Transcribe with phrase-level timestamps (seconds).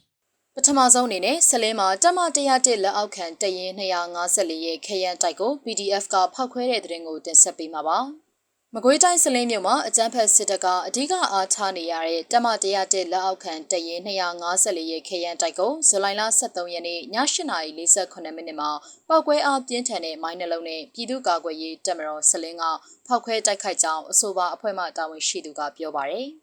[0.65, 7.99] ထမဆုံးအနေနဲ့ဆလင်းမှာတက်မ101လက်အောက်ခံတရင်254ရဲ့ခရမ်းတိုက်ကို PDF ကဖောက်ခွဲတဲ့တဲ့ရင်ကိုတင်ဆက်ပေးမှာပါ။
[8.75, 18.71] မကွေးတိုင်းဆလင်းမြို့မှာအကြမ်းဖက်စစ်တပ်ကအဓိကအားထားနေရတဲ့တက်မ101လက်အောက်ခံတရင်254ရဲ့ခရမ်းတိုက်ကိုဇူလိုင်လ23ရက်နေ့ည8:48မိနစ်မှာ
[19.09, 22.63] ပောက်ကွဲအားပြင်းထန်တဲ့မိုင်းနှလုံးနဲ့ပြည်သူ့ကာကွယ်ရေးတပ်မတော်ဆလင်းက
[23.07, 26.29] ဖောက်ခွဲတိုက်ခိုက်ကြောင်းအဆိုပါအဖွဲ့မှတာဝန်ရှိသူကပြောပါရယ်။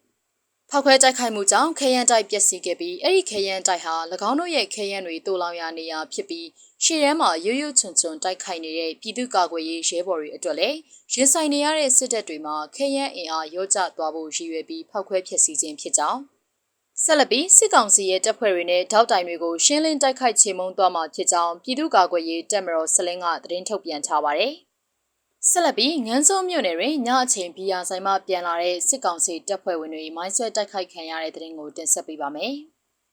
[0.71, 3.95] ဖောက်ခွဲတိုက်ခိုက်မှုကြောင့်ခရမ်းတိုက်ပျက်စီးခဲ့ပြီးအဲ့ဒီခရမ်းတိုက်ဟာ၎
[4.29, 6.47] င်းတို့ရဲ့ခရမ်းတွေတူလောင်ရာနေရာဖြစ်ပြီး
[6.83, 10.77] ရှေ့ထဲမှာရွရွချွန်ချွန်တိုက်ခိုက်နေတဲ့ပြည်သူ့ကာကွယ်ရေးရဲဘော်တွေအတွက်လည်း
[11.13, 16.21] ရင်ဆိုင်နေရတဲ့စစ်တပ်တွေမှာခရမ်းအင်အားရောကျသွားဖို့ရည်ရွယ်ပြီးဖောက်ခွဲဖျက်ဆီးခြင်းဖြစ်ကြောင်း
[17.03, 24.55] ဆက်လက်ပြီးစစ်ကောင်စီရဲ့တပ်ဖွဲ့တွေနဲ့ထောက်တိုင်တွေကိုရှင်းလင်းတိုက်ခိုက်ချေမှုန်းသွားမှာဖြစ်ကြောင်းပြည်သူ့ကာကွယ်ရေးတပ်မတော်စလင်းကသတင်းထုတ်ပြန်ထားပါတယ်။
[25.47, 32.55] ဆက်လက်ပြီးငန်းစုံမြို့နယ်တွင်ညအချိန်ဘီယာဆိုင်မှပြန်လာတဲ့စစ်ကောင်စီတပ်ဖွဲ့ဝင်တွေမိုင်းဆွဲတိုက်ခိုက်ခံရတဲ့တဲ့ရင်ကိုတင်ဆက်ပေးပါမယ်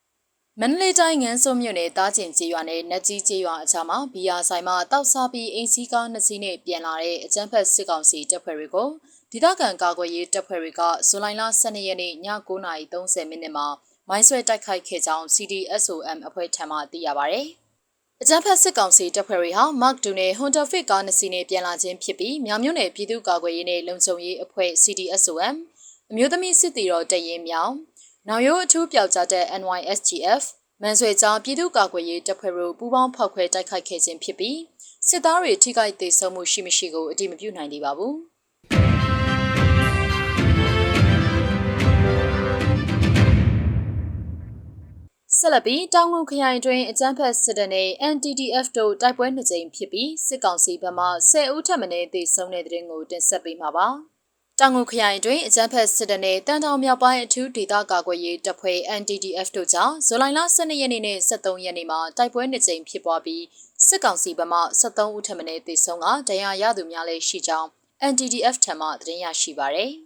[0.60, 8.88] ။မန္တလေးတိုင်းငန်းစုံမြို့နယ်တားကျင်ကျေးရွာနဲ့နတ်ကြီးကျေးရွာအကြားမှာဘီယာဆိုင်မှတောက်စားပြီးအင်စီကားနှစ်စီးနဲ့ပြန်လာတဲ့အကြမ်းဖက်စစ်ကောင်စီတပ်ဖွဲ့တွေကို
[9.32, 12.14] ဒေသခံကာကွယ်ရေးတပ်ဖွဲ့တွေကဇူလိုင်လ12ရက်နေ့ည
[12.48, 13.66] 9:30မိနစ်မှာ
[14.08, 17.42] မိုင်းဆွဲတိုက်ခိုက်ခဲ့ကြောင်း CDSOM အဖွဲ့ထံမှသိရပါဗျ။
[18.22, 25.55] အကြမ်းဖက်စစ်ကောင်စီတပ်ဖွဲ့တွေဟာ Mark 2နဲ့ Honda Fit ကားနှစ်စီးနဲ့ပြန်လာခြင်းဖြစ်ပြီးမြောင်မြို့နယ်ပြည်သူ့ကာကွယ်ရေးနဲ့လုံခြုံရေးအဖွဲ့ CDSOM
[26.11, 27.75] အမျိုးသမီးစစ်တီတော်တရင်မြောင်
[28.28, 30.42] နောင်ရိုးအထူးပျောက်ကြားတဲ့ NYSGF
[30.83, 34.59] မန်ဆွေကြားပြည်သူ့ကာကွယ်ရေးတပ်ဖွဲ့တို့ပူးပေါင်းဖောက်ခွဲတိုက်ခိုက်ခဲ့ခြင်းဖြစ်ပြီး
[35.09, 38.14] စစ်သားတွေထိခိုက်ဒေဆုံးမှုရှိမရှိကိုအတိမပြုနိုင်သေးပါဘူး။
[45.38, 53.86] ဆက်လက်ပြီးတောင်ငူခရိုင်တွင်အကြမ်းဖက်စစ်တပ်နဲ့ NTDF တို့တိုက်ပွဲနှစ်ကြိမ်ဖြစ်ပြီးစစ်ကောင်စီဘက်မှ10ဦးထပ်မံသေဆုံးတဲ့တဲ့ရင်ကိုတင်ဆက်ပေးမှာပါ။
[54.60, 63.44] တောင်ငူခရိုင်တွင်အကြမ်းဖက်စစ်တပ်နဲ့တန်တောင်မြောက်ပိုင်းအထူးဒေသကာကွယ်ရေးတပ်ဖွဲ့ NTDF တို့ကြောင့်ဇူလိုင်လ12ရက်နေ့နဲ့23ရက်နေ့မှာတိုက်ပွဲနှစ်ကြိမ်ဖြစ်ပွားပြီး
[63.86, 67.69] စစ်ကောင်စီဘက်မှ73ဦးထပ်မံသေဆုံးကဒဏ်ရာရသူများလည်းရှိကြောင်း
[68.12, 69.92] NTDF ထံမှသတင်းရရှိပါရယ်။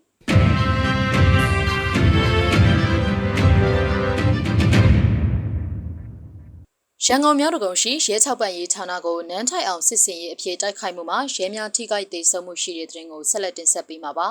[7.07, 14.29] ရန်ကုန်မြို့တကုံရှိရဲ6ပတ်ရေးဌာနကိုနန်းထိုင်အောင်စစ်စင်ရေးအဖြစ်တိုက်ခိုက်မှုမှာရဲများထိခိုက်ဒေဆုံးမှုရှိတဲ့တဲ့ရင်ကိုဆက်လက်တင်ဆက်ပေးမှာပါ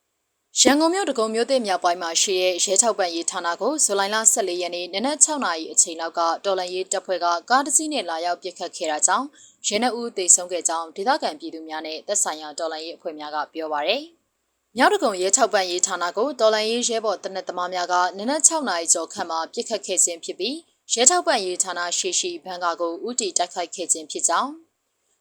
[0.60, 9.26] ။ရန်ကုန်မြို့တကုံမြို့သစ်မြောက်ပိုင်းမှာရှိတဲ့ရဲ6ပတ်ရေးဌာနကိုဇူလိုင်လ14ရက်နေ့နနက်6နာရီအချိန်လောက်ကတော်လန်ရေးတပ်ဖွဲ့ကကားတစ်စီးနဲ့လာရောက်ပစ်ခတ်ခဲ့တာကြောင့်
[9.66, 14.02] ရဲနှအူးဒေဆုံးခဲ့ကြောင်းဒေသခံပြည်သူများနဲ့သက်ဆိုင်ရာတော်လန်ရေးအဖွဲ့များကပြောပါရယ်။
[14.76, 20.56] မြောက်တကုံရဲ6ပတ်ရေးဌာနကိုတော်လန်ရေးရဲဘော်တနက်သမားများကနနက်6နာရီကျော်ခန့်မှာပြစ်ခတ်ခဲ့ခြင်းဖြစ်ပြီး
[20.92, 24.52] ရဲထောက်ပံ့ရေးဌာနရှိရှိဘန်ကာကိုဥတီတိုက်ခိုက်ခဲ့ခြင်းဖြစ်ကြောင်း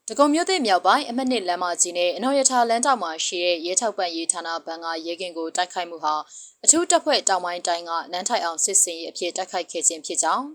[0.07, 6.15] တကုံမြို့သစ်မြောက်ပိုင်းအမှတ်နှစ်လမ်းမကြီးနဲ့အနော်ရထာလမ်းတောင်မှာရှိတဲ့ရဲထောက်ပံ့ရေးဌာနဘန်ကာရဲကင်ကိုတိုက်ခိုက်မှုဟာ
[6.63, 10.45] အထူးတပ်ဖွဲ့တောင်ပိုင်းတိုင်းကနန်းထိုင်အောင်စစ်စင်ရေးအဖြစ်တိုက်ခိုက်ခဲ့ခြင်းဖြစ်ကြောင်း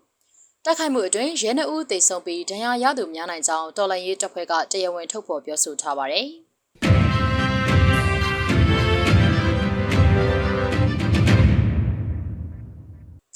[0.65, 6.29] တိုက်ခိုက်မှုအတွင်းရဲနှအုပ်သိဆုံးပြီးဒဏ်ရာရသူများနိုင်ကြောင်းတော်လှန်ရေးတပ်ဖွဲ့ကတရားဝင်ထုတ်ဖော်ပြောဆိုထားပါတယ်။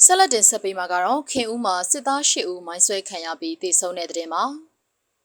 [0.09, 4.45] ဆက်လက်တင်ဆက်ပေးမှာကတော့ခင်ဦးမှာစစ်သား၈ဦးမိုင်းဆွဲခံရပြီးတေဆုံးတဲ့တဲ့တင်မှာ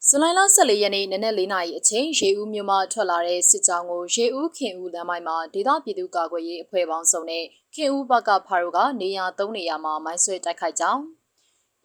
[0.08, 7.44] ဇူလိုင်လ14ရက်နေ့နနက်၄နာရီအချိန်ရေဦးမြို့မှထွက်လာတဲ့စစ်ကြောင်းကိုရေဦးခင်ဦးလမ်းမိုင်မှာဒေသပြည်သူ့ကာကွယ်ရေးအဖွဲ့ပေါင်းစုံနဲ့
[7.76, 11.04] ခင်ဦးဘကဖာရိုကနေရာ၃နေရာမှာမိုင်းဆွဲတိုက်ခိုက်ကြောင်း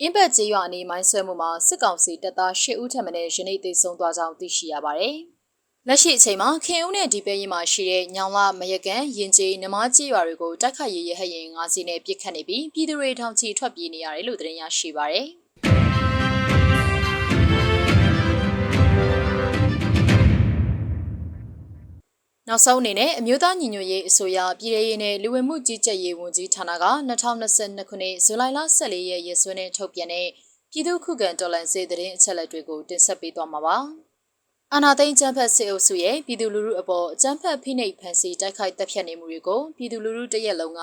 [0.00, 5.16] အင်းဘက်ကျေးရွာအနီးမိုင်းဆွဲမှုမှာစစ်ကောင်စီတပ်သား၈ဦးထပ်မံယနေ့သေဆုံးသွားကြောင်းသိရှိရပါတယ်။
[5.88, 15.28] လက်ရှိအချိန်မှာခင်ဦးနဲ့ဒီပဲရင်မှာရှိတဲ့ညောင်လာမရကန်ရင်ကျေးနမကြီးရွာတွေကိုတိုက်ခတ်ရရဟရင်ငါးစီးနဲ့ပြစ်ခတ်နေပြီးပြည်သူတွေထောင်ချီထွက်ပြေးနေရတယ်လို့သတင်းရရှိပါရယ်
[22.48, 26.84] နောက်ဆုံးအနေနဲ့အမျိုးသားညီညွတ်ရေးအစိုးရပြည်ထရေးနဲ့လူဝင်မှုကြီးကြပ်ရေးဝန်ကြီးဌာနက
[27.30, 30.28] 2022ခုနှစ်ဇူလိုင်လ14ရက်ရက်စွဲနဲ့ထုတ်ပြန်တဲ့
[30.72, 33.78] ပြည်သူ့ခုခံတော်လှန်ရေးသတင်းအချက်အလက်တွေကိုတင်ဆက်ပေးသွားမှာပါ။
[34.74, 40.82] အာနာသိန်းကျန်းဖက်စစ်အုပ်စုရဲ့ပြည်သူလူထုအပေါ်ကျန်းဖက်ဖိနှိပ်ဖန်ဆီးတိုက်ခိုက်တပ်ဖြတ်နေမှုတွေကိုပြည်သူလူထုတရက်လုံးက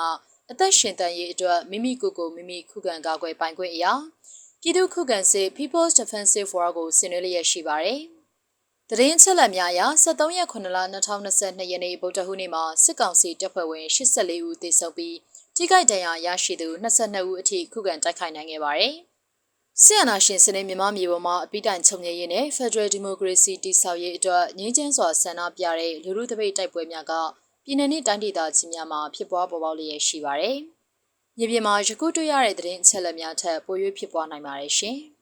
[0.52, 3.94] အသက်ရှင်တန်ရေးအတွက်မိမိကိုယ်ကိုမိမိခုခံကာကွယ်ပိုင်ခွင့်အရာ
[4.62, 8.02] ပြည်သူခုခံစစ် People's Defensive War ကိုဆင်နွှဲလျက်ရှိပါတယ်။
[8.90, 15.18] တရင်ချက်လက်များအရ73ရက်9လ2022ရက်နေ့ဗုဒ္ဓဟူးနေ့မှာစစ်ကောင်စီတပ်ဖွဲ့ဝင်84ဦးသေဆုံးပြီး
[15.56, 18.96] ထိခိုက်ဒဏ်ရာရရှိသူ22ဦးအထိခုခံတိုက်ခိုက်နိုင်ခဲ့ပါတယ်။
[19.82, 27.14] ဆီယနာရှင်စနစ်မြန်မာမျိုးပေါ်မှာအပိတိုင်ချုပ်ငြိရေးနဲ့ Federal Democracy တည်ဆောက်ရေးအတွက်ငြင်းချမ်းစွာဆန္ဒပြတဲ့လူလူတပိတ်တိုက်ပွဲများက
[27.66, 30.58] ပြည်내နဲ့တိုင်းဒေသကြီးများမှာဖြစ်ပွားပေါ်ပေါက်လျက်ရှိပါတယ်။
[31.38, 34.98] မြေပြင်မှာယခုတွေ့ရတဲ့သတင်းအချက်အလက်များထက်ပို၍ဖြစ်ပွားနိုင်ပါတယ်ရှင်။